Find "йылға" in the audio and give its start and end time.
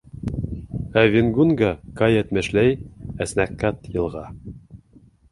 3.91-4.23